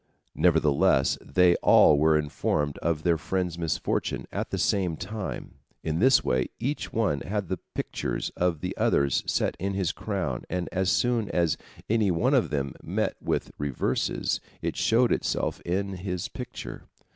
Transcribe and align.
Nevertheless 0.33 1.19
they 1.21 1.53
all 1.57 1.95
were 1.99 2.17
informed 2.17 2.79
of 2.79 3.03
their 3.03 3.19
friend's 3.19 3.59
misfortune 3.59 4.25
at 4.31 4.49
the 4.49 4.57
same 4.57 4.97
time, 4.97 5.53
in 5.83 5.99
this 5.99 6.23
way: 6.25 6.47
Each 6.59 6.91
one 6.91 7.19
had 7.21 7.49
the 7.49 7.59
pictures 7.75 8.31
of 8.35 8.61
the 8.61 8.75
others 8.77 9.21
set 9.27 9.55
in 9.59 9.75
his 9.75 9.91
crown, 9.91 10.43
and 10.49 10.67
as 10.71 10.89
soon 10.91 11.29
as 11.29 11.55
any 11.87 12.09
one 12.09 12.33
of 12.33 12.49
them 12.49 12.73
met 12.81 13.15
with 13.21 13.51
reverses, 13.59 14.39
it 14.59 14.75
showed 14.75 15.11
itself 15.11 15.61
in 15.65 15.93
his 15.97 16.29
picture. 16.29 16.85